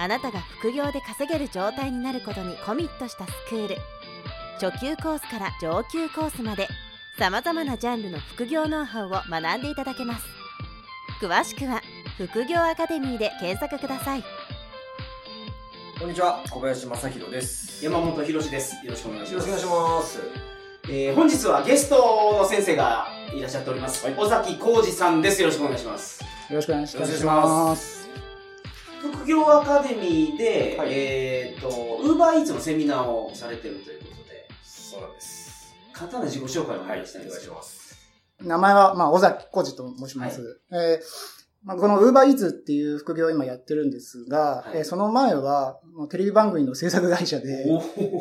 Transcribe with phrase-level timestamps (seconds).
[0.00, 3.76] あなたが副業で稼げる状態になることにコミットしたスクール
[4.58, 6.68] 初級コースから上級コースまで
[7.18, 10.24] さまざまなジャンルの副業ノウハウを学んでいただけます
[11.20, 11.82] 詳しくは
[12.16, 14.24] 副業アカデミーで検索ください
[15.98, 17.84] こんにちは、小林正宏です。
[17.84, 18.74] 山本博史です。
[18.82, 19.48] よろしくお願いします。
[19.50, 20.50] よろしくお願いします。
[20.88, 24.02] えー本日はゲストの先生がいらっしゃっております。
[24.06, 25.42] はい尾崎浩二さんです。
[25.42, 26.22] よろしくお願いします。
[26.22, 27.99] よろしくお願いします。
[29.20, 35.74] 副業アカデミーで、はいえっ、と、ウーバーイーツのセミナーをされてるということで、そうなんです。
[35.92, 37.98] 簡単な自己紹介をお願いしたいんですけど、します。
[38.40, 40.62] 名前は、まあ、尾崎浩二と申します。
[40.72, 47.66] えーまあ、この Uber Eats っていう副業を今やってるんですが、はいえーその前は、テレビ番組の制作会社で、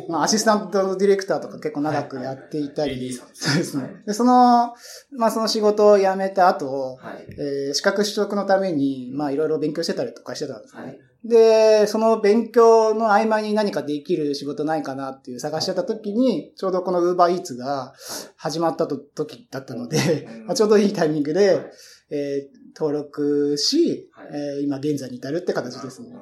[0.10, 4.04] まあ、アシスタントディレクターとか結構長くやっていたり、はいはい AD さんそうですね。
[4.06, 4.74] で、その、
[5.18, 7.28] まあ、その仕事を辞めた後、はい。
[7.38, 10.82] えー資格取得のために、まあ、いろいろ勉強してたりとかしてたんですね。
[10.82, 11.00] はい。
[11.24, 17.94] で、その勉強の合間に何かできる仕事ないかなっていう探してた時に、ちょうどこの Uber Eats が
[18.38, 21.72] 始まったと時だったので、うんまあちょうどいいタイミングで、はい
[22.12, 26.16] えー登録し、はいえー今現在に至るって形ですね。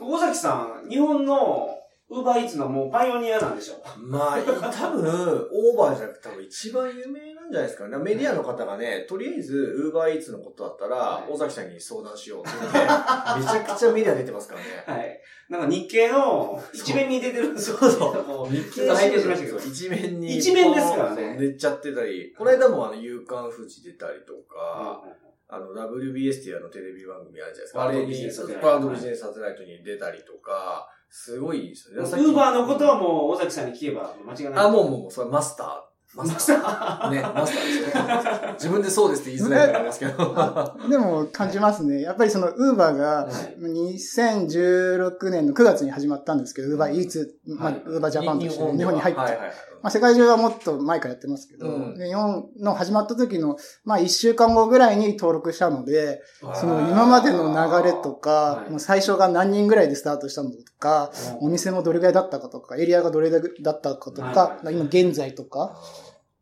[0.00, 1.78] 尾崎さん、日本の
[2.10, 7.98] ウーバーイーツのもうパイオニアなんでしょまあ、多分、オーバーじゃなくて多分一番有名なんじゃないですかね。
[7.98, 14.60] メディアの方がね、とりあえず、ウーバーイーツのことだったらは、い尾崎さんに相談しようって言って、めちゃくちゃメディア出てますから
[14.94, 15.00] ね。
[15.00, 15.20] はい。
[15.50, 17.76] なんか日経の一面に出てるんですよ。
[17.76, 20.38] そうそうこ日ちょっと拝見しましたけど一面に。
[20.38, 25.04] 一面ですからねそう出ちゃってたり、この間もあの、夕刊富士出たりとか、
[25.48, 27.84] あの、WBS っていうあのテレビ番組あるじゃないですか。
[27.84, 32.08] あれに、バートビジネスサテライトに出たりとか、すごいですよね。
[32.08, 34.66] ウーバーのことはもう尾崎さんに聞けば間違いない。
[34.66, 35.87] あ、もうもう、それマスター。
[36.14, 37.10] マスター。
[37.12, 38.52] ね、マスターですよ。
[38.54, 40.34] 自分でそうですって言いづらいと思いますけど。
[40.36, 42.00] あでも感じますね。
[42.00, 49.52] やっぱりその Uber がはい2016年の9月に始まったんですけど、Uber Eats、まあ、はい Uber Japan として日本に入って、はいはいはい。
[49.82, 56.22] まあ、世界中はもっと前からやってますけど、うんで日本の始まった時の、まあ、1週間後ぐらいに登録したので、
[56.54, 63.38] その今までの流れとかは、いもう最初が何人ぐらいでスタートしたのとか、お店もどれぐらいだったかとか、エリアがどれだ
[63.72, 65.76] ったかとはいか、はい今現在とか、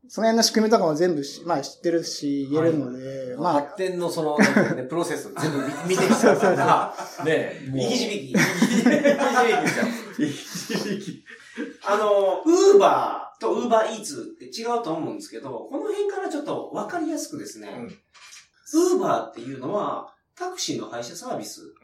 [0.09, 5.59] その辺の仕組みとかも全部し、まあ知ってるし、言えるので、まあ、発展のその、ね、 プロセスを全部
[5.89, 6.95] 見てきたから、
[7.25, 7.77] ね、もう。
[7.77, 8.35] 右響き。
[8.35, 9.87] 右響きですよ。
[10.19, 11.25] 右響き。
[11.85, 17.69] あの、ウーバーとウーバーイーツって違うと思うんですけど、この辺からちょっとわかりやすくですね、
[18.75, 21.75] ウーバーっていうのはタクシーの配車サービス。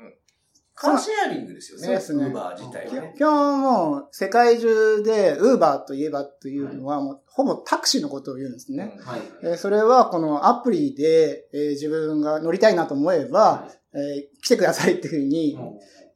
[0.74, 1.84] カーシェアリングですよね。
[1.84, 3.14] そうですねウーバー自体はね。
[3.18, 8.98] 今日もう世界中で Uber といえばというのは、もうほぼタクシーのことを言うんですね。
[9.04, 9.20] はい。
[9.42, 15.58] えーそれはこのアプリで、えー自分が乗りたいなと思えば、えー来てくださいっていうふうに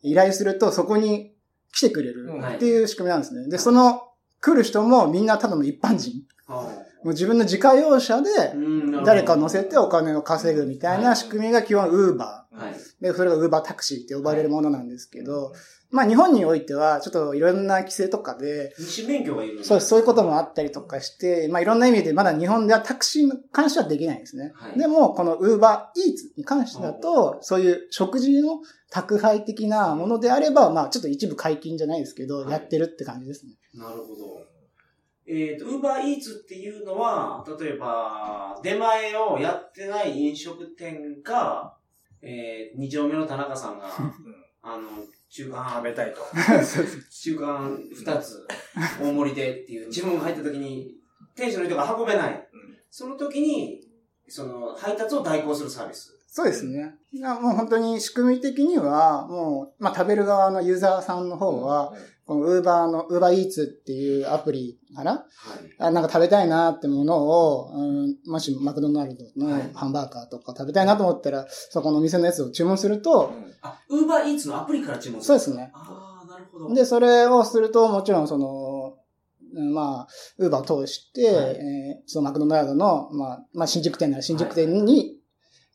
[0.02, 1.32] 依頼するとそこに
[1.72, 3.48] 来てくれるっていう仕組みなんですね。
[3.48, 4.02] で、その
[4.40, 6.22] 来る人もみんなただの一般人。
[7.06, 8.28] もう自分の自家用車で
[9.04, 12.18] 誰か乗せてお金を稼ぐみたいな仕組みが基本 Uber。
[12.18, 12.74] はい。
[13.00, 15.52] で、それが Uber タクシーって呼ばれるものなんですけど、
[15.92, 18.74] まあ日本においてはちょっといろんな規制とかで、
[19.06, 24.50] 免許がいるんそうそういうこともあったりとかして、まあいろんな意味でまだ日本ではタクシーに関してはできないんですね。
[24.56, 28.58] はいでも、この Uber Eats に関してだと、そういう食事の
[28.90, 33.52] 宅配的なものであれば、まあちょっと一部解禁じゃないですけど、はいやってるって感じですね。
[33.74, 34.55] なるほど。
[35.28, 41.76] えっ、と、ウーバーイーツっていうのは、例えば、出前をやってない飲食店が、
[42.22, 43.88] えー、二丁目の田中さんが、
[44.62, 44.88] あの、
[45.28, 46.20] 中間食べたいと。
[47.10, 48.46] 中間二つ、
[49.00, 50.94] 大盛りでっていう注文が入った時に、
[51.34, 52.48] 店主の人が運べない。
[52.90, 53.80] その時に、
[54.28, 56.15] その、配達を代行するサービス。
[56.36, 56.94] そうですね。
[57.40, 61.94] もう本当に仕組み的には、もう、まあ食べる側のユーザーさんの方は、
[62.26, 65.12] この Uber の、Uber Eats っていうアプリかな？
[65.12, 65.24] はい。
[65.78, 75.70] あなんか食べたいなってものを、うん、もしマクドナルドのはいハンバーガーとか食べたいなと思ったら、そこのお店のやつを注文すると、あ、ウーバーイーツのアプリから注文するそうですね。
[75.72, 76.74] ああ、なるほど。
[76.74, 78.98] で、それをすると、もちろんその、
[79.54, 85.14] うんまあ、ウーバーを通して、はいえーそのマクドナルドの、まあ、まあ、新宿店なら新宿店に、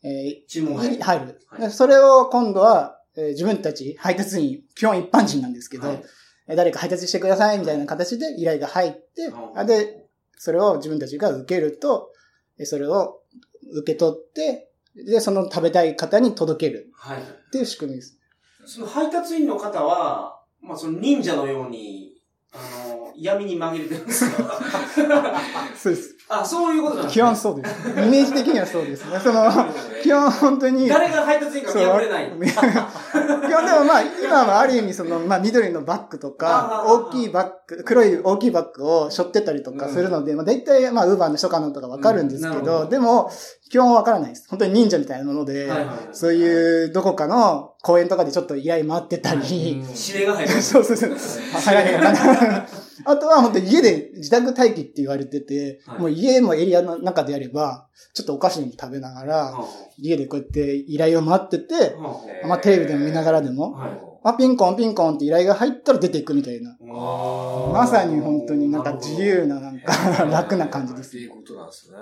[0.02, 0.96] え注文が入る。
[0.96, 6.02] ー入る、はいでそれを今度は、えー自分たち配達員、基本一般人なんですけど、はい
[6.48, 10.06] えー誰か配達してくださいみたいな形で依頼が入って、うんあで、
[10.36, 12.10] それを自分たちが受けると、
[12.58, 13.20] えーそれを
[13.74, 17.18] 受け取って、で、その食べたい方に届けるはい。
[17.22, 18.18] っていう仕組みです。
[18.66, 22.12] その配達員の方は、まあその忍者のように、
[22.52, 22.58] あ
[22.88, 24.60] の、闇に紛れてるんですか？
[25.76, 26.11] そうです。
[26.28, 27.88] あ、そういうことなんです基本そうです。
[27.90, 29.20] イメージ的にはそうですね。
[29.20, 29.50] その、
[30.02, 32.32] 基本本当に、誰が配達員か見破れない。
[32.40, 43.30] 基本でもまあ、今はある意味その、まあ緑のバッグとか、大きいバッグ、黒い大きいバッグを背負ってたりとかするので、まあ大体まあウーバーの人かなとかわかるんですけどでも、
[43.72, 44.46] 基本わからないです。
[44.50, 50.50] 本当に忍者みたいなもので、はいはいはいそういうどこかの公園とかでちょっと依頼待ってたり、指令が入る。
[50.60, 51.10] そうそうそう。
[51.58, 52.66] 早いのかな。
[53.06, 59.66] あとは本当に家で自宅待機って言われてて、はいもう家もエリアの中であれば、ちょっとお菓子でも食べながら、は
[59.96, 61.96] 家でこうやって依頼を待ってて
[62.46, 66.76] まあテレビでも見ながらでも、あはいあ、ピンコンピンコンって依頼が入ったら出ていくみたいな。
[66.94, 71.18] あまさに本当になんか自由ななんか楽な感じですって。
[71.18, 71.96] いうことなんですね。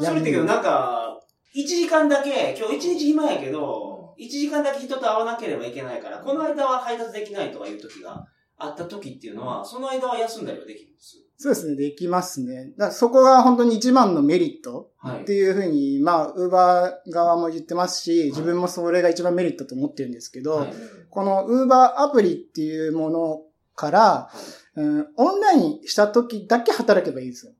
[0.00, 1.11] それってけどなんか、
[1.54, 8.26] 1時間だけ、今日1日暇やけど、1時間だけ人と会わなければいけないから、この間は配達できないとかいう時が
[8.56, 11.18] あった時っていうのは、その間は休んだりはできるんです？
[11.36, 12.72] そうですね、できますね。
[12.78, 15.22] だそこが本当に一番のメリットはい。
[15.22, 20.72] っていうふうに、まあ、ウーバー側も言ってますし、自分もそれが一番メリットと思ってるんですけど、はい。
[21.10, 23.40] この Uber アプリっていうもの
[23.74, 24.30] から、
[24.76, 27.52] うん、オンラインした時だけ働けばいいですよ。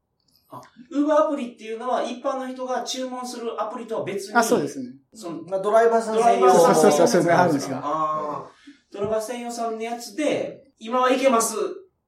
[0.90, 4.34] ウーバーアプリっていうのは一般の人が注文するアプリとは別に。
[4.34, 4.90] あ、そうですね。
[5.14, 7.08] そのまあ、ドライバーさんドライバーさんそうそう。
[7.08, 8.92] そうそうあるんですよあー。
[8.92, 11.56] ドライバー専用さんのやつで、今はいけます、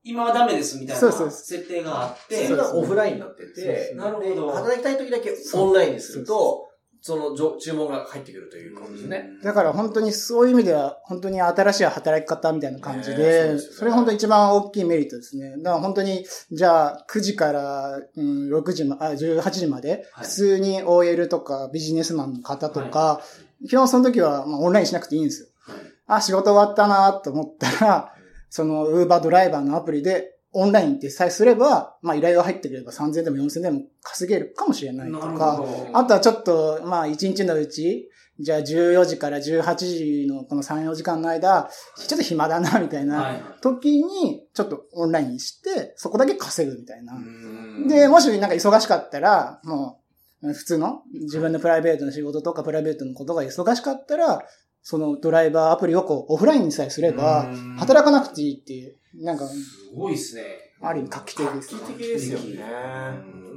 [0.03, 4.47] 今はダメですみたいな設定があって、それがオフラインになってて、なるほど。
[4.49, 6.69] で働きたい時だけオンラインにすると、
[7.07, 9.29] その注文が入ってくるということですね。
[9.43, 15.59] だから本当にそういう意味では、本当に新しい働き方みたいな感じで、それが本当に一番大きいメリットですね。
[15.59, 23.21] だから本当に、じゃあ9時から、うん、6時ま、あ、18時まで、はい普通に OL とかビジネスマンの方とか、
[23.69, 25.49] 基本その時は、まあ、オンラインしなくていいんですよ。
[25.61, 25.77] はい
[26.07, 28.15] あ、仕事終わったなと思ったら、
[28.51, 35.65] その Uber ドライバーのアプリでオンラインってさえすれば、まあ依頼が入ってくれば3000でも4000でも稼げるかもしれないとか。
[35.93, 38.09] あとはちょっと、まあ、1日のうち、
[38.41, 43.43] じゃあ14時から18時のこの3、4時間の間、ちょっと暇だな、みたいなはい。
[43.61, 47.15] 時に、ちょっとオンラインにして、そこだけ稼ぐみたいな。
[47.15, 50.01] うんで、もしなんか忙しかったら、も
[50.43, 54.43] う、普通の自分のプライベートの仕事とかプライベートのことが忙しかったら、
[54.85, 60.43] そのドライバーアプリをこうオフラインにさえすればうん、働かなくていいっていう、なんか、すごいっすね。
[60.83, 61.75] ある意味画期的です。
[61.75, 62.63] 画期的ですよね。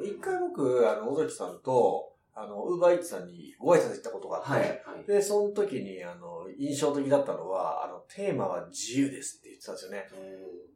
[0.04, 4.62] 一回僕、あの、尾崎さんと、あの、ウーバーイーツさんにご挨拶行ったことがあって、はい。
[4.62, 4.68] は
[5.04, 5.08] い。
[5.08, 10.06] で、その時に、あの、印象的だったのは、あの、テーマは自由ですって言ってたんですよね。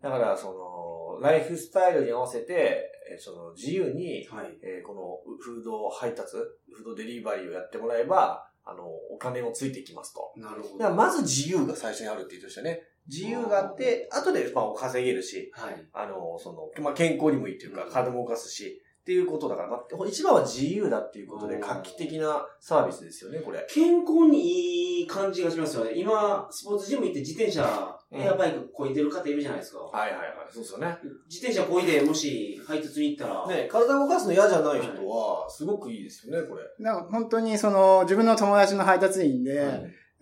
[0.01, 4.57] だから、その、ライフスタイルに合わせて、えその、自由に、はい。
[4.63, 10.31] えーこの、フード配達、フードデリバリーをやってもらえば、あの、お金もついてきますと。
[10.37, 10.77] なるほど。
[10.77, 12.81] だからまず自由が最初にあるって言ってましたね。
[13.07, 15.87] 自由があって、後で、まあ、稼げるし、はい。
[15.93, 23.65] あの、その、まあ、健康にもいいっていうかう、ん体も動かすし、っていうことだから、まあ、一番は自由だっていうことで、うん画期的なサービスですよね、これ。
[23.67, 25.93] 健康にいい感じがしますよね。
[25.95, 29.79] 今、スポーツジム行って自転車、うんエアバイクこいでる方いるじゃないですか。
[29.79, 30.97] はいはいはい、そうですよね。
[31.29, 36.63] 自転車こいで、もし配達に行ったら、ね、体を動かすの嫌じゃない人は、すごくいいですよね、これ。
[36.77, 39.67] なんか本当にその自分の友達の配達員で、はい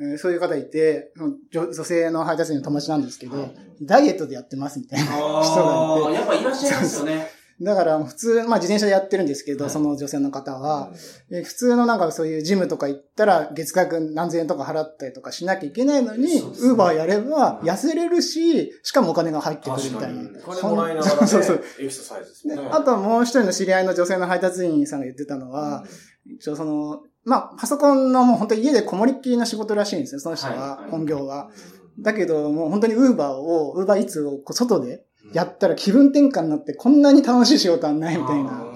[0.02, 1.12] えーそういう方いて、
[1.52, 7.39] 女女性の配達員の友達なんですけど、はいダイエットでやってますみたいな人がいて、やっぱいらっしゃいますよね。
[7.62, 9.74] だから普通、まあ自転車でやってるんですけど、はい。
[9.74, 10.92] その女性の方は、
[11.30, 20.22] で普通のなんかそういうジムとか行ったら月額何千円とか払ったりとかしなきゃいけないのに、ウーバーやれば痩せれるし、しかもお金が入ってくるみたいな。
[20.46, 21.64] お金もらいながらね、そうそう。
[21.80, 22.56] エクササイズですね。
[22.56, 25.84] であともう一人の知り合いの女性の配達員さんが言ってたのは、
[26.26, 30.58] 一応その、まあ、パソコンのもう本当に家でこもりっきりの仕事らしいんですよ、その人はい。
[30.58, 30.92] はは、い。
[30.92, 31.50] 本業は。
[32.00, 38.64] だけど、もう本当にウーバーを、ウーバーイーツをこう外でやったら気分転換になってこんなに楽しい仕事はないみたいな。
[38.64, 38.70] うん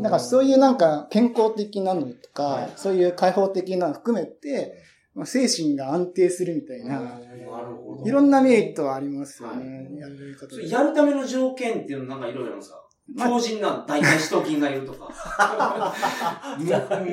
[0.00, 4.82] なんかそういうなんか健康的なのとか、はいそういう開放的なの含めて、
[5.14, 8.06] まあ精神が安定するみたいな、なるほど。
[8.06, 9.90] いろんなメリットはありますよね。
[9.98, 10.54] やる方で。
[10.54, 12.80] それやるための条件っていうのなんかいろいろあるんですか？
[13.14, 15.12] まあ強靭な大腿四頭筋がいるとか。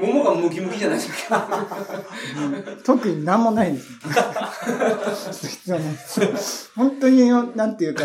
[0.01, 1.67] ももがムキムキじゃないですか。
[2.85, 3.89] 特になんもないです
[6.75, 8.03] 本当に、なんていうか、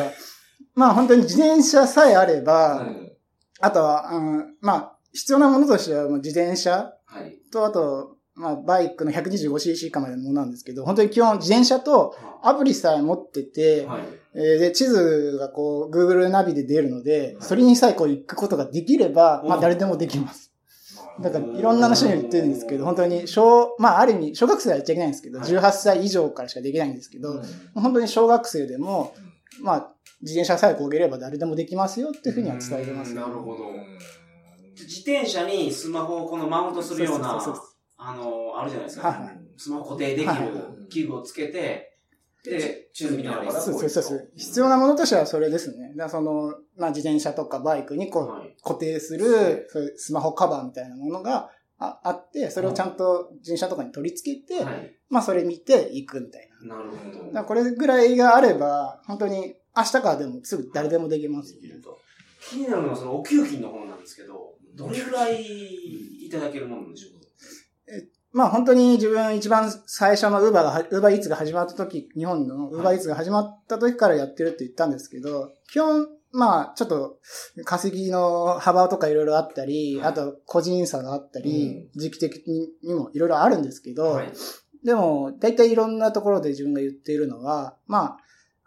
[0.74, 2.86] まあ本当に自転車さえあれば、
[3.60, 6.92] あとは、うんまあ、必要なものとしてはもう自転車。
[7.06, 7.38] はい。
[7.52, 14.02] と、あと、まあ、バイクの 125cc 以下までのものなんですけど、本当に基本自転車とアプリさえ持ってて、はい、
[14.34, 20.52] えー、で、地図がこう、Google ナビで出るので、それにさえこう行くことができれば、まあ誰でもできます。
[21.20, 27.42] だから、いろんな人に言ってるんですけど、本当に、小、まあ、ある意味、小学生はやっちゃいけないんですけど、18歳以上からしかできないんですけど、
[27.74, 29.14] 本当に小学生でも、
[29.62, 33.70] まあ、自転車さえこげれば誰でもできますよっていうふうには伝えてます、なるほど。
[34.74, 37.40] 自転車にスマホをこのマウントするような、
[37.96, 39.08] あの、あるじゃないですか。
[39.08, 41.92] はい、スマホ固定できる器具をつけて、
[42.44, 43.52] で、地図見ながら。
[43.52, 44.30] そうそうそう。
[44.34, 45.94] 必要なものとしてはそれですね。
[45.96, 56.51] だその、まあ、自転車とかバイクにこう、はい、固定する、そういうスマホカバーみたいなものがああって、それをちゃんと自転車とかに取り付けて、はい、まあ、それ見ていくみたいな。
[56.64, 57.32] なるほど。
[57.32, 61.54] だこれぐらいがあれば、本当に明日からでもすぐ誰でもできます、
[62.50, 67.20] 気になるのはそのお給金の方なんですけど、どれぐらいいただけるものでしょう？
[67.20, 67.26] か
[68.32, 77.18] まあ本当に自分一番最初の Uber が、Uber Eats が始まった時、日本の Uber Eats が始まった時からやってるって言ったんですけど、基本、まあちょっと
[77.64, 82.46] 稼ぎの幅とかいろいろあったり、あと個人差があったり、時期的
[82.82, 84.18] にもいろいろあるんですけど、
[84.84, 88.16] でも大体いろんなところで自分が言っているのは、まあ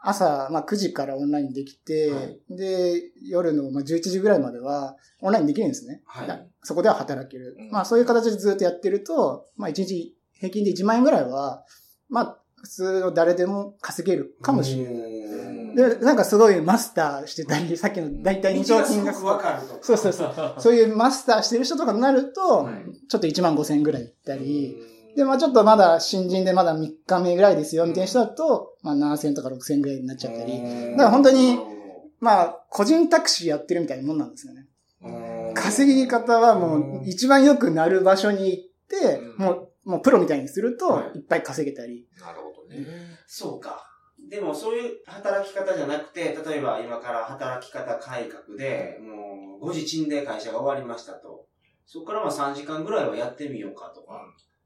[0.05, 6.01] 朝、まあ、9時からオンラインできて、はい、で、夜の、まあ、11時ぐらいまではオンラインできるんですね。
[6.05, 7.57] はい、そこでは働ける。
[7.59, 11.63] うん、まあ、そういう形でずっとやってると、まあ、1日平均で1万円ぐらいは、
[12.07, 15.75] まあ、普通の誰でも稼げるかもしれない。
[15.75, 19.25] で、なんかすごいマスターしてたり、さっきの大体2兆金額。
[19.25, 20.55] わかるとそうそうそう。
[20.59, 22.69] そういうマスターしてる人とかになると、
[23.09, 24.75] ちょっと1万5千円ぐらいいったり、
[25.15, 30.61] で、まあちょっとまだ新人でまだ3日目ぐらいですよ、みたいな人だと、まあ7000とか6000ぐらいになっちゃったり。
[30.91, 31.59] だから本当に、
[32.19, 34.65] まあ個人タクシーやってるみたいなもんなんですよね。
[35.53, 39.51] 稼ぎ方はもう一番良くなる場所に行って、も
[39.85, 42.07] う、もうプロみたいにすると、いっぱい稼げたり。
[42.19, 42.85] なるほどね。
[43.27, 43.91] そうか。
[44.29, 51.45] でもそういう働き方じゃなくて、例えば今から働き方改革で、もう5時賃で会社が終わりましたと。
[51.85, 54.21] そこからまあ3時間ぐらいはやってみようかとか。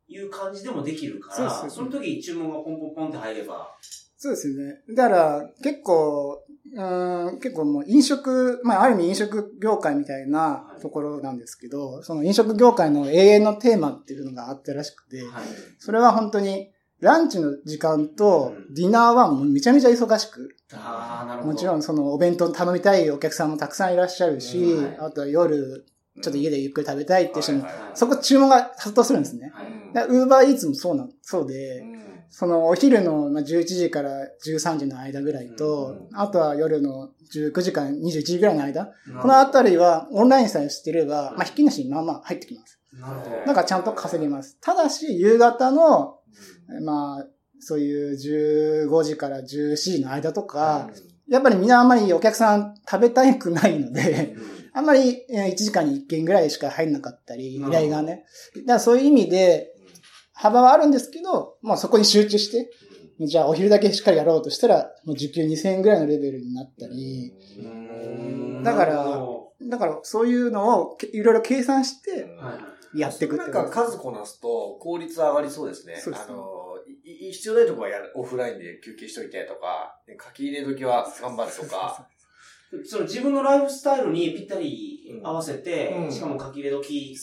[0.10, 3.76] いう感じでもできるから、そその時注文がポンポンポンって入れば。
[4.18, 4.82] そうですね。
[4.96, 6.44] だから、結構、
[6.76, 6.84] う
[7.32, 15.44] ん、結構もう飲食、まあ、ある意味飲食業界みたいなところなんですけど、はい、その飲食業界の永遠のテーマっていうのがあったらしくて、はい、
[15.78, 20.56] それは本当に、ランチの時間とディナーはもうめちゃめちゃ忙しく。
[21.46, 25.86] もちろんそのお弁当頼みたいお客さんもたくさんいらっしゃるし、はい、あとは夜
[26.22, 29.54] ちょっと家でゆっくり食べたいって人も、そこ注文が殺到するんですね。
[30.08, 31.84] ウーバーイーツもそうな、そうで、
[32.30, 34.12] そのお昼の11時から
[34.46, 42.80] 13時の間ぐらいと、あとは夜の19時から21時ぐらいの間、このあたりはオンラインさえしてれば、まあ、引き主にまあまあ入ってきます。
[43.46, 44.58] だからちゃんと稼げます。
[44.62, 46.20] ただし、夕方の、
[46.84, 47.28] まあ、
[47.60, 50.90] そういう15時から17時の間とか、
[51.28, 54.36] やっぱりみんなあんまりお客さん食べたくないので、
[54.80, 58.24] あんまり1時間に1件ぐらいしか入んなかったり、依頼がね。
[58.56, 59.74] だからそういう意味で、
[60.34, 62.72] 幅はあるんですけど、まあそこに集中して、
[63.20, 67.34] じゃあお昼だけしっかりやろうとしたら、もう時給2000円ぐらいのレベルになったり、
[68.64, 69.20] だから、
[69.70, 72.34] だからそういうのをいろいろ計算して
[72.94, 75.98] やっていくってなんか数こなすと効率上がりそうですね。
[75.98, 76.34] そうですね。
[76.36, 76.46] あの、
[77.04, 82.08] 必要ないとこはやオフラインで休憩しといてとか、書き入れ時は頑張るとか、
[82.86, 87.16] その自分のライフスタイルにぴったり合わせて、うん、しかも書き入れ時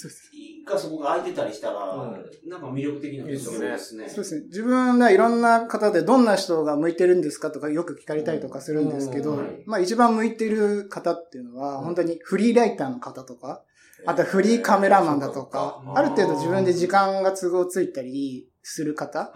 [0.67, 3.53] がそこが空いてたりしたら、うん、なんか魅力的なですよ。
[3.53, 3.59] ね。
[3.79, 4.43] そうですね。
[4.47, 13.63] 自分はいろんな方でどんな人が向いてるんですかとかよく聞かれたりとかするんですけど、まあ一番向いてる方っていうのは、本当にフリーライターの方とか、
[14.05, 19.33] あとフリーカメラマンだとか、ある程度自分で時間が都合ついたりする方。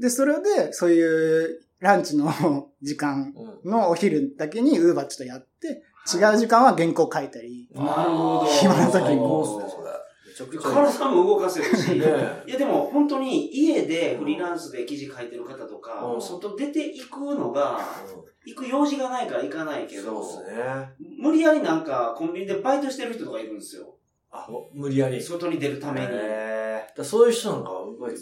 [0.00, 2.32] で、それでそういうランチの
[2.80, 3.34] 時間
[3.64, 5.82] のお昼だけにウーバーちょっとやって、
[6.14, 7.68] 違う時間は原稿書いたり。
[7.74, 8.46] なるほど。
[8.46, 9.20] 暇な時に。
[10.58, 11.96] 体も動かせるし。
[11.98, 17.80] いやでも本当に家でフリーランスで記事書いてる方とか、外出ていくのが、
[18.46, 20.24] 行く用事がないから行かないけど、
[21.18, 23.96] 無理やりなんかコンビニでバイトしてる人とかいるんですよ。
[24.30, 25.20] あ、無理やり。
[25.20, 26.06] 外に出るために。
[27.04, 27.70] そういう人なんか、
[28.00, 28.16] め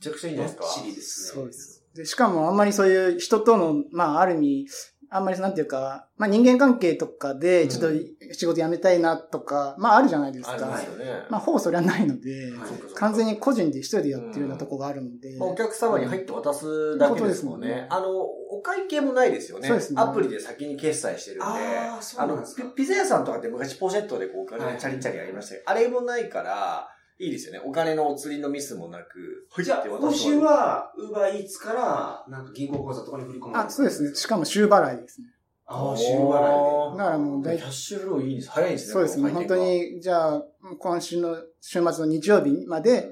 [0.00, 0.80] ちゃくちゃいいんじゃないですか。
[0.80, 1.42] チリですね。
[1.42, 1.83] そうです。
[1.94, 4.66] で、しかもあんまりそういう人との、まあある意味、
[5.10, 10.54] あんまりなんていうか、まあ人間関係とかで、ちょっと仕事辞めたいなとか、うん、まああるじゃないですか。
[10.54, 11.04] ありますよね。
[11.30, 15.34] まあほぼそれはないので、はい、完全に個人で一人でやってるようなとこがあるので。
[15.34, 17.86] うん、お客様に入って渡すだけですもんね。
[17.88, 19.68] うん、あの、お会計もないですよね。
[19.68, 20.02] そうですね。
[20.02, 21.44] アプリで先に決済してるんで。
[21.44, 22.64] ああ、そうなんですか。
[22.74, 27.60] ピザ屋さんとかって昔ポシェットでこうお金チャリチャリやりましたけど、はい、あれもないから、いいですよね。
[27.64, 29.48] お金のお釣りのミスもなく。
[29.62, 34.14] じゃあ、報酬は、ウーバーイーツから、なんか銀行口座とかに振り込むあ、そうですね。
[34.14, 35.28] しかも週払いですね。
[35.66, 38.50] ああ、週払いだからもう大キャッシュフローいいです。
[38.50, 38.92] 早いですね。
[38.92, 39.30] そうですね。
[39.30, 40.44] 本当に、じゃあ、
[40.78, 43.10] 今週の、週末の日曜日まで、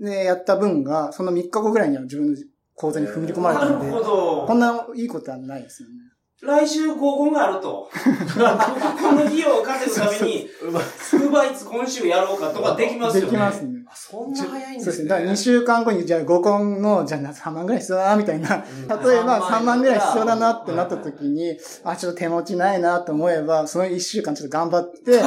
[0.00, 2.36] ね、やった分が、その3日後ぐらいには自分の
[2.74, 4.46] 口座に踏み込まれたので、なるほど。
[4.46, 5.94] こんないいことはないですよね。
[6.42, 7.90] 来週合コンがあると。
[7.92, 13.30] この費用を稼ぐために、ウーバーイーツ今週やろうかとかできますよね。
[13.30, 13.80] できますね。
[13.94, 14.84] そんな早いんですね。
[14.84, 15.08] そうですね。
[15.10, 18.48] だから2週間後に、じゃあ合コンの、じゃあ3万ぐらい必要だな、みたいな。
[18.48, 25.20] 例えば3万ぐらい必要だなってなった時に、あ、ちょっと手持ちないなと思えば、その1週間ちょっと頑張って、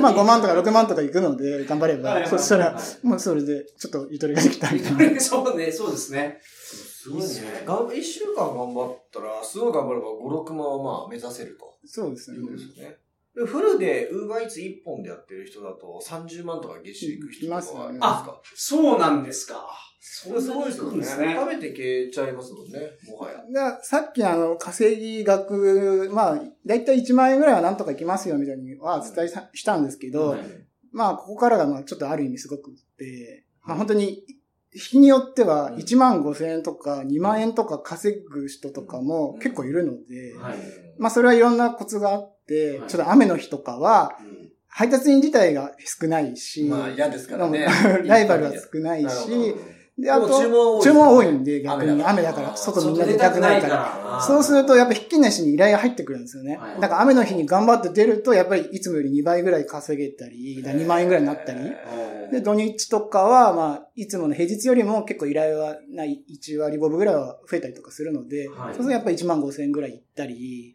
[0.00, 5.18] まあ5万とか6万とかいくので、頑張れば、そしたら、もうそれで、ちょっとゆとりができたみたいな。
[5.20, 6.40] そうね、そうですね。
[7.00, 7.28] すごいね。
[7.98, 11.78] 一週間頑張ったら、すごい頑張れば5、6万はまあ目指せると。
[11.86, 12.36] そうですね。
[12.36, 12.96] いうことですよね。
[13.34, 19.66] フルで、ウーバーイーツ1本でやってる人だと30万とか月収いく人とかありますか、あ、そうなんですか。
[19.98, 21.34] それすごいですよね。
[21.34, 23.80] 食べて消えちゃいますもんね、もはや。
[23.82, 30.36] さっきあの、稼ぎ額、まあ、だいたい1万円ぐらいはなんとかいきますよみたいには伝えしたんですけど、
[30.92, 34.24] まあ、ここからがまあちょっとある意味すごくって、まあ本当に
[34.72, 40.34] 日によっては1万5千円とか2万円とか稼ぐ人とかも結構いるので、
[40.98, 44.16] まあそれはいろんなコツがあって、ちょっと雨の日とかは、
[44.68, 47.66] 配達員自体が少ないし、まあ嫌ですからね。
[48.06, 49.54] ライバルは少ないし、
[50.00, 54.00] で、あと、注文注文多いんで、逆に雨だから、外みんな出たくないから。
[54.18, 56.60] そうすると、やっぱ引き主に依頼が入ってくるんですよね。
[56.78, 61.60] だから雨の日に頑張って出ると、やっぱりいつもより2倍ぐらい稼げたり、2万円ぐらいになったり。
[62.30, 70.74] で、土日とかは、まあ、いつもの平日よりも結構依頼はない1割5分ぐらいは増えたりとかするので、そうするとやっぱり1万5千円ぐらいいったり、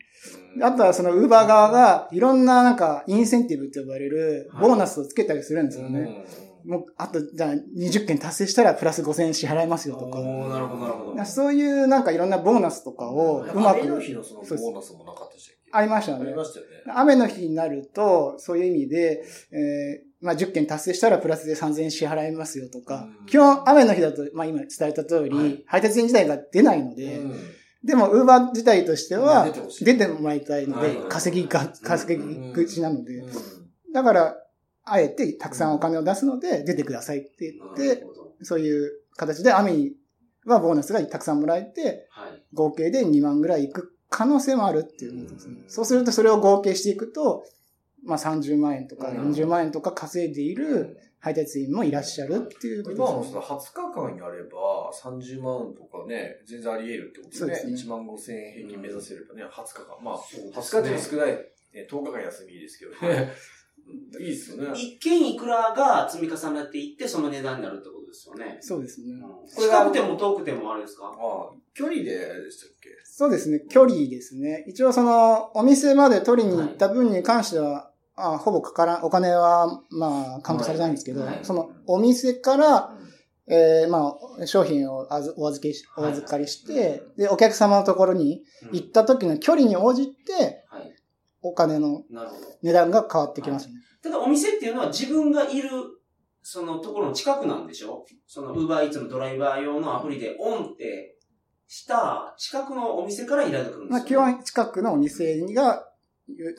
[0.62, 6.16] あとはそのウーバー側がいろんななんかインセンティブって呼ばれるボーナスをつけたりするんですよね。
[6.66, 10.20] もう、あと、じゃあ、20件達成したらプラス5000円支払いますよとか。
[10.20, 11.26] なるほど、なるほど。
[11.26, 13.82] そういうなんかいろんなボーナスとかをうまく。
[13.82, 16.26] 雨の日のそのボーナスもなかったしありましたね。
[16.26, 16.72] ありましたよね。
[16.88, 27.20] 雨の日になると、そういう意味で、えー、まあ、10件達成したらプラスで3000円支払いますよとか、基本雨の日だと、まあ今伝えた通り、はい、配達員自体が出ないので、
[27.84, 29.48] でも、ウーバー自体としては、
[29.82, 33.24] 出てもらいたいので、稼ぎが、稼ぎ口なので、
[33.94, 34.36] だから、
[34.86, 38.06] あえてたくさんお金を出すので、出てくださいって言って、
[38.44, 39.94] そういう形で雨に
[40.46, 42.08] はボーナスがたくさんもらえて、
[42.54, 45.58] 合計で2万ぐらいいく可能性もあるっていうことですね。
[45.68, 47.46] そうするとそれを合計していくと、
[48.04, 57.56] まあ30万円とか40万円とか稼いでいる配達員もいらっしゃるっていう今のその20日間やれば30万とかね、全然あり得るってことですね。
[57.56, 57.74] すね。
[57.74, 60.04] 1万5千円平均目指せればね、20日間。
[60.04, 63.34] まあ、20日って少ない、ね、10日間休みですけどね。
[64.20, 64.70] いいですよね。
[64.74, 68.58] 一件いくらが積み重なっていって、その値段になるってことですよね。
[68.62, 69.14] そうですね。
[69.22, 71.06] これ近くても遠くてもあれですか？
[71.06, 72.90] ああ、距離ででしたっけ？
[73.04, 74.66] そうですね、距離ですね。
[74.68, 77.84] 一応その、お店まで取りに行った分に関しては、はい、
[78.16, 81.36] あほぼかからん、お金は、まあ、カウントされないんですけど、はい。
[81.36, 82.98] はい、その、お店から、
[83.48, 85.08] ええー、まあ、商品を
[85.38, 90.65] お預けし、お預かりして、で、お客様のところに行った時の距離に応じて、
[91.48, 92.04] お金の
[92.64, 93.76] 値段が変わってきますね。
[94.02, 95.70] ただお店っていうのは自分がいる、
[96.42, 98.06] そのところの近くなんでしょ？
[98.28, 101.18] その、ウーバーイーツのドライバー用のアプリでオンって
[101.68, 105.84] した近くのお店から依頼が来るんですまあ、基本近くのお店が、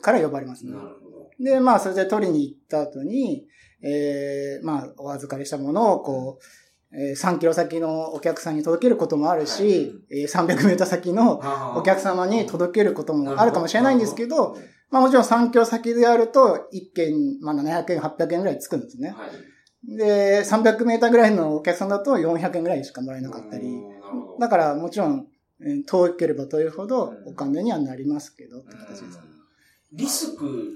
[0.01, 0.71] から呼ばれますね。
[0.73, 1.29] なるほど。
[1.39, 3.45] で、まあ、それで取りに行った後に、
[3.83, 11.41] ええー、まあ、お預かりしたものを、こう、えー、3キロ先のお客さんに届けることもあるし、はい、えー、300メートル先の
[11.77, 14.57] お客様に届けることもあるかもしれないんですけど、
[14.89, 19.09] まあもちろん3キロ先でやると、1件、まあ700円、800円ぐらいつくんですね。
[19.09, 23.83] はい、で、300メーターぐらいのお客さんだと400円ぐらいしかもらえなかったり。
[24.39, 25.27] だからもちろん、
[25.87, 29.19] 遠ければ遠いほどお金にはなりますけど、って形です。
[29.91, 30.73] リスク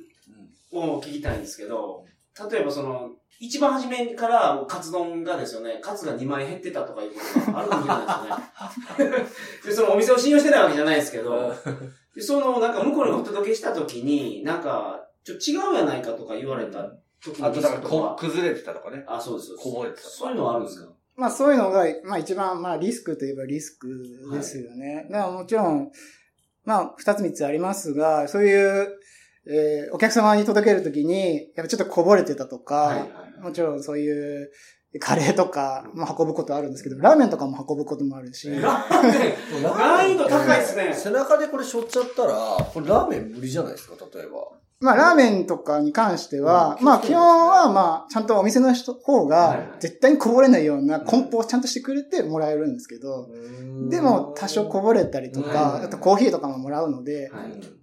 [0.71, 2.05] を聞きたいんですけど、
[2.49, 8.43] 例えばその、一番初めからカツ丼がですよね、カツが2枚減ってたとかいうことがあるかもしれな
[9.07, 9.29] いですよね。
[9.65, 11.53] で、そのお店を信用してないわけじゃないですけど、
[12.15, 16.91] で、その、なんか向こうにお届けした時に、なんか、ちょ、違うやないかとか言われた
[17.23, 17.45] 時に。
[17.45, 19.03] あと、なんかこ、崩れてたとかね。
[19.07, 19.55] あ、そうです。
[19.57, 20.07] こぼれてた。
[20.07, 20.91] そういうのはあるんですか？
[21.17, 23.87] まあそういうのが、まあ一番、まあリスクといえばリスク
[24.31, 24.95] ですよね。
[24.95, 25.91] はい、だからもちろん、
[26.63, 28.97] まあ二つ三つありますが、そういう、
[29.45, 34.51] えー、お客様に届けるときに、やっぱちょっとこぼれてたとか、はいはいはい、もちろんそういう、
[34.99, 38.49] カレーとかも運ぶことあるんですけど、ラーメンとかも運ぶこともあるし。
[38.49, 39.09] ラーメ
[39.59, 40.93] ン難易度高いですね。
[40.93, 44.61] 背中でこれ背負っちゃったら、これラーメン無理じゃないですか、例えば。
[44.81, 53.29] まあ、ラーメンとかに関しては、まあ、基本は、まあ、ちゃんとお店の人、方が、絶対にこぼれないような梱包をちゃんとしてくれてもらえるんですけど、
[53.89, 57.31] でも、多少こぼれたりとか、あとコーヒーとかももらうので、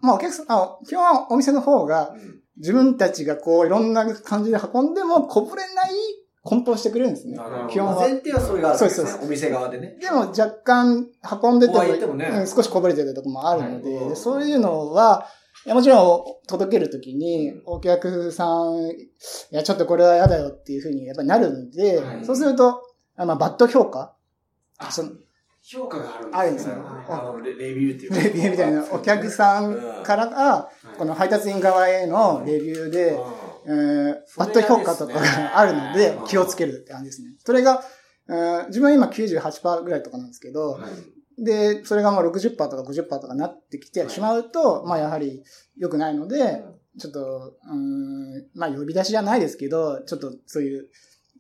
[0.01, 2.13] まあ、お客さん、あ、基本はお店の方が、
[2.57, 5.91] 自分たちがこう、いろんな感じで運んでもこぼれない
[6.45, 7.39] 梱包してくれるんですね。
[7.71, 8.01] 基本は。
[8.01, 9.03] 前提はそれがあるんですね。
[9.03, 9.99] そうですお店側でね。
[10.01, 11.07] でも若干
[11.43, 15.27] 運んでても、ね、少しこぼれてるとこもあるので、はい、そういうのは、
[15.67, 19.09] いやもちろん届けるときに、お客さん、い
[19.51, 22.83] や、ちょっとこれは嫌だよっていうふうにやっぱりなるんで、はい、そうすると、
[23.17, 24.15] あまあ、バッド評価。
[24.91, 25.11] その
[25.61, 26.81] 評価があるんですある
[27.41, 27.59] んですよ。
[27.59, 33.19] レビューっていうレビューみたいな、お客さんからが、この配達員側へのレビューで、
[33.69, 37.35] えー、バッド評価とかがあるので、気をつけるって感じですね。
[37.45, 37.83] それが、
[38.29, 40.81] えー、自分は今98%ぐらいとかなんですけど、
[41.39, 45.43] で、それがもう60%とか50%とかなってきてしまうと、まあやはり
[45.77, 46.65] 良くないので、
[46.99, 50.89] ちょっと、うん、まあ呼び出しじゃないですけど、ちょっとそういう、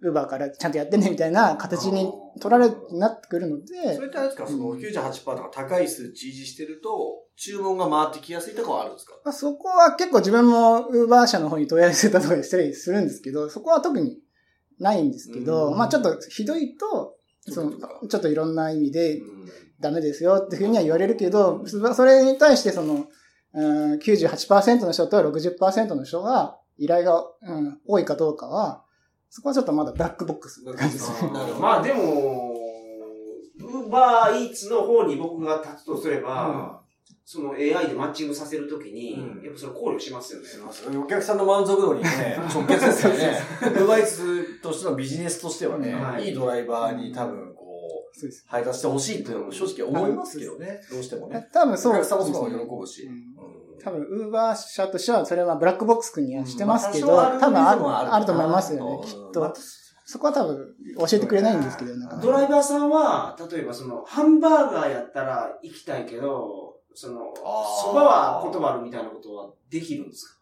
[0.02, 3.94] ウーバーからちゃんとやってねみたいな形に取られ、なってくるので。
[3.96, 14.18] それってあれですか、その98%とか高い数値維持してると、注文が回ってきやすいとかはあるんですか、まあ、そこは結構自分もウーバー社の方に問い合わせたとかしたりするんですけど、そこは特に
[14.80, 17.72] ないんですけど、まあちょっとひどいと、その
[18.08, 19.22] ちょっといろんな意味で
[19.80, 23.06] ダメですよっていうふうには言われるけど、それに対してその、
[23.54, 28.84] うん、98%の人と60%の人が依頼が、うん、多いかどうかは、
[29.30, 31.30] そこはちょっとまだブラックボックスって感じですね。
[31.60, 32.54] まあでも、
[33.60, 36.87] ウーバーイーツの方に僕が立つとすれば、うん、
[37.30, 40.96] その AI でマッチングさせるときに、うん、やっぱそれ考慮しますよね。
[40.96, 43.38] お客さんの満足度にね、 直結ですよね。
[43.60, 50.80] ウーバーイーツとしてのビジネスとしてはね、はい、いいドライバーに多分、こう、配達してほしいっていうのも正直思いますけどね。
[50.90, 51.46] どうしてもね。
[51.52, 51.92] 多分そう。
[51.92, 53.06] お客さんもその喜ぶし。
[53.84, 58.32] 多分、ウーバー社としては、それはブラックボックス君にはしてますけど、多分ある、あると。
[58.32, 59.54] 思いますよね、きっと。
[60.06, 70.38] そこは多分教えてくれないんですけど、ドライバーさんは、例えばその、ハンバーガーやったら行きたいけど、その、そばは断るみたいなことはできるんですか？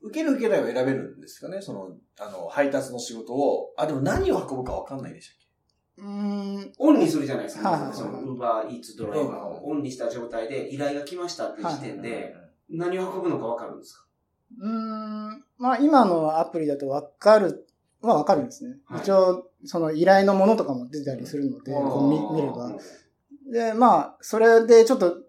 [0.00, 1.62] 受ける受けないを選べるんですかね？
[1.62, 3.72] その、あの、配達の仕事を。
[3.76, 6.02] あ、でも何を運ぶかわかんないでしたっけ？
[6.02, 6.72] うん。
[6.78, 7.70] オンにするじゃないですか。
[7.70, 12.34] はい、その、ウーバーイーツドライバーをオンにした状態で依頼が来ましたって時点で、
[12.68, 14.06] 何を運ぶのかわかるんですか？
[14.60, 15.44] うん。
[15.58, 17.68] まあ、今のアプリだとわかる
[18.00, 18.78] はわかるんですね。
[18.86, 22.72] はい、一応、その依頼のものとかも出たりするので、こう見見れば。
[23.52, 25.24] で、まあ、それでちょっと、うん、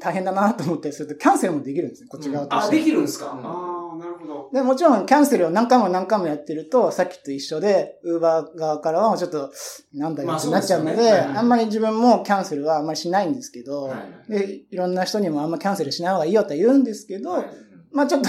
[0.00, 2.76] 大変だなと思ったりすると、キャンセルもできるんですね、こっち側として。
[2.76, 4.50] あ、できるんですか、うん、ああ、なるほど。
[4.52, 9.50] で、もちろんキャンセルを何回も何回もやってると、さっきと一緒で、ウーバー側からはちょっと、
[9.92, 13.96] なんだよってなっちゃうので、まあでねはい、あんまり自分もキャンセルはあんまりしないんですけど、は
[14.28, 17.46] い、で、いろんな人にもあんまキャンセルしない方がいいよって言うんですけど、はい、
[17.90, 18.28] まあちょっと、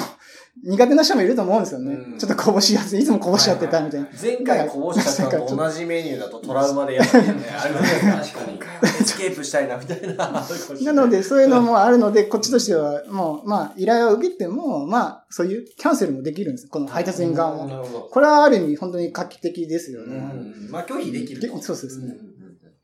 [0.63, 1.93] 苦手な人もいると思うんですよね。
[1.93, 3.01] うん、ちょっとこぼしやすい。
[3.01, 4.07] いつもこぼしちゃってたみたいな。
[4.07, 7.45] はいはい、前回こぼしたのと同じメニューだとトラウマでやってるね。
[7.49, 7.87] あれはね、
[8.23, 8.59] 確かに。
[8.83, 10.45] エスケープしたいな、みたいな。
[10.81, 17.65] なので、そういうのもあるので、こっちとしては、もう、まあ、依頼を受けても、まあ、そういうキャンセルもできるんですこの配達員側も。
[17.65, 18.09] なるほど。
[18.11, 20.21] これはある意味、本当に画期的ですよね。
[20.69, 21.41] まあ、拒否できる。
[21.61, 22.15] そうですね。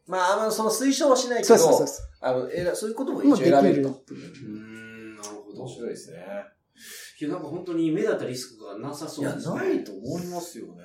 [0.07, 4.03] まあ、あの、その推奨はしないけど、そうそうそうあの、えそういうことも一応選べると。
[4.11, 5.63] うん、なるほど。
[5.63, 6.17] 面白いですね。
[7.23, 9.43] いや、なんか本当に目立ったリスクがなさそうですね。
[9.43, 10.83] いや、ないと思いますよね。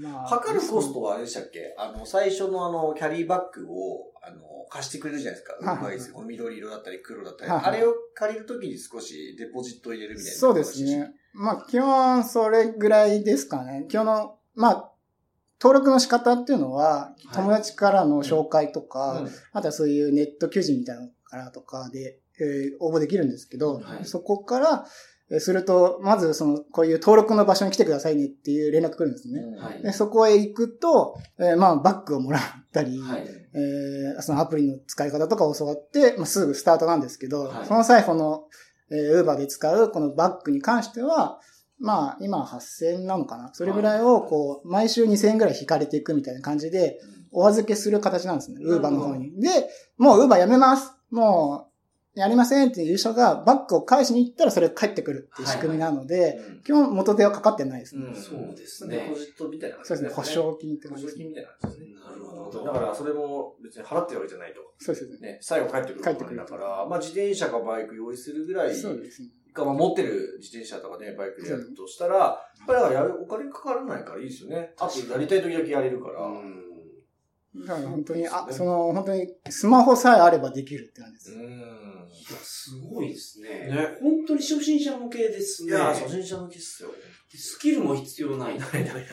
[0.00, 1.74] まあ、測るコストはあれでしたっけ？
[1.76, 4.38] あの、最初のあの、キャリーバッグを、あの、
[4.70, 5.54] 貸してくれるじゃないですか。
[5.60, 7.50] うまいです緑色だったり黒だったり。
[7.50, 10.38] あれを借りるときに少しデポジット入れるみたいな。
[10.38, 11.12] そうですね。
[11.34, 13.86] まあ、基本それぐらいですかね。
[13.88, 14.92] 基本の、まあ、
[15.60, 24.86] 登録の仕方っていうのは、友達からの紹介とか、はいあとはそういうネット求人みたいなのからとかで、えー、応募できるんですけど、はい、そこから、
[25.40, 29.42] すると、まずその、こういう登録の場所に来てくださいねっていう連絡来るんですね。
[29.58, 38.44] はい、でそこへ行くと、えー、まあ、バッグをもらったり、はい、えー、そのアプリの使い方とかを教わって、まあ、すぐスタートなんですけど、はい、その際、この、
[38.90, 41.40] えー、ウーバーで使うこのバッグに関しては、
[41.78, 43.50] まあ、今8000なのかな？
[43.52, 46.98] それぐらいを、こう、毎週2000円ぐらい引かれていくみたいな感じで、
[47.30, 48.60] お預けする形なんですね。
[48.62, 49.40] ウーバーの方に。
[49.40, 49.48] で、
[49.98, 50.92] もうウーバーやめます。
[51.10, 51.67] もう、
[52.20, 58.06] やりませんっていう人がバッグを返しに行ったらそれが返ってくるっていう仕組みなので、はいはい基本元手はかかってないですね。
[58.08, 58.96] うん、そうですね。
[58.96, 60.14] デポジットみたいな、ね、そうですね。
[60.14, 61.94] 保証金って保証金みたいな感じですね。
[61.98, 62.64] なるほど。
[62.64, 64.60] だからそれも別に払ってるわけじゃないと。
[64.78, 65.18] そうですね。
[65.20, 66.04] ね最後帰ってくる。
[66.04, 66.36] 帰ってくる。
[66.36, 68.74] だから、まあ自転車かバイク用意するぐらい。
[68.74, 69.28] そうですね。
[69.54, 74.74] か、まあ持ってる自転車とかね、バイクでやるとしたら、やっぱりやるお金かからないからいいですよね。
[74.78, 76.26] あとやりたい時だけやれるから。
[76.26, 76.64] うん
[77.66, 81.32] だから本当に、あ、その、本当に、スマホさえあればできるって感じです。
[81.32, 81.40] うん。
[81.40, 83.48] いや、すごいですね。
[83.48, 83.98] ね。
[84.00, 85.70] 本当に初心者向けですね。
[85.70, 86.90] いや、初心者向けっすよ。
[87.34, 88.58] スキルも必要ない。
[88.58, 89.04] ないないないない。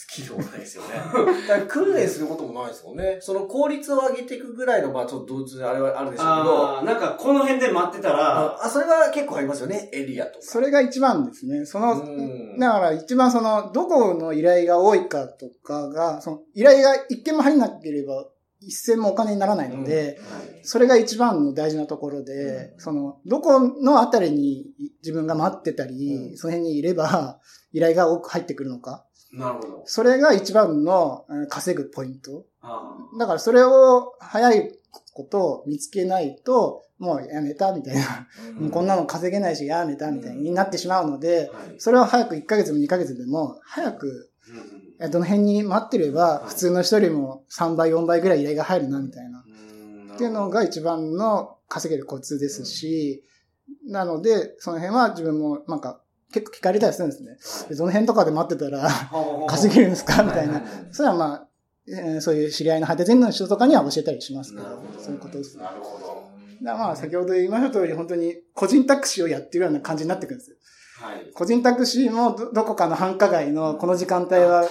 [0.00, 0.94] スキルもないですよね。
[1.46, 3.18] だから訓練することもないですもんね。
[3.20, 6.78] その効率を上げていくぐらいの、まあちょっと同時あれはあるでしょうけど。
[6.78, 8.56] あなんかこの辺で待ってたら。
[8.64, 10.38] あ、それは結構ありますよね、エリアとか。
[10.40, 11.66] それが一番ですね。
[11.66, 12.02] その、
[12.58, 18.26] だから一番その、どこの依頼が多いかとかが、その、依頼が一件も入んなければ、
[18.62, 24.66] 一銭もお金にならないので、うんはい、それが一番の大事なところで、うん、その、どこのあたりに
[25.02, 27.38] 自分が待ってたり、うん、その辺にいれば、
[27.72, 29.06] 依頼が多く入ってくるのか。
[29.32, 29.82] なるほど。
[29.86, 32.44] それが一番の稼ぐポイント。
[33.18, 34.72] だからそれを早い
[35.14, 38.28] こと見つけないと、もうやめたみたいな、
[38.60, 44.30] うん、こんなの稼げないしやめたみたいになってしまうので、うん、それを早く1ヶ月も2ヶ月でも、早く、
[44.98, 49.44] うん、どの辺に待ってれば、普通の人よりも3倍、4倍ぐらい依頼が入るな、みたいな。
[50.14, 53.24] っていうのが一番の稼げるコツですし、
[53.86, 57.30] なので、その辺は自分もなんか結構聞かれたりするんですね。
[57.68, 58.88] はい、どの辺とかで待ってたら
[59.48, 60.22] 稼げるんですか？
[60.22, 60.62] みたいな。
[60.92, 61.46] それはまあ、
[61.88, 64.64] えー、そういう知り合いの果て前の人とかには教えたりしますけど、
[64.98, 65.64] そういうことです、ね。
[65.64, 66.30] なるほど。
[66.62, 70.56] だまあ、先ほど言いました通り、本当に個人タクシーをやってるような感じになってくるんですよ。
[71.00, 74.68] はい、個人タクシーもどどこかの繁華街のこの時間帯は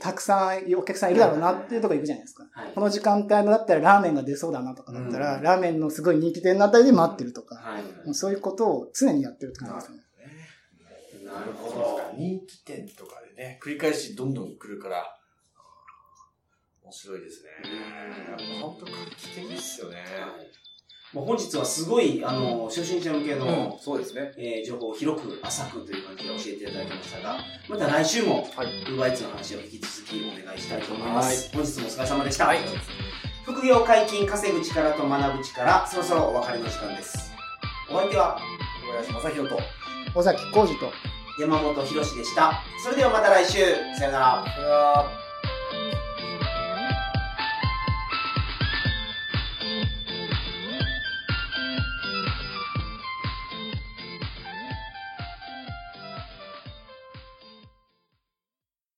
[0.00, 2.46] たくさんお客さんいるだろうなっていうとこ行くじゃないですか。
[2.50, 9.98] はい、この時間帯だったらラーメンが出そうだなとかだったら、うん、ラーメンのすごい人気店のあたりで待ってるとか、はい、そういうことを常にやってるって感じですね。
[11.40, 12.14] なるほど。
[12.16, 15.18] 人気店とかでね、繰り返しどんどん来るから、
[16.82, 17.50] 面白いですね。
[18.60, 20.04] 本当画期的ですよね。
[21.12, 24.32] もう本日はすごい、あの、初心者向けの、そうですね。
[24.36, 28.66] え情報を広く浅くという感じで教えていただきましたが、また来週も、はい。
[28.66, 31.50] ウーバーイーツの話を引き続きお願いしたいと思います。
[31.54, 32.46] 本日もお疲れ様でした。
[32.46, 32.58] はい。
[33.44, 37.32] 副業解禁、稼ぐ力と学ぶ力、そろそろお別れの時間です。
[37.90, 38.38] お相手は、
[38.84, 39.60] 小林正宏と、
[40.18, 40.92] 尾崎浩二と、
[41.38, 42.62] 山本博史でした。
[42.82, 43.58] それではまた来週。
[43.98, 45.25] さよなら。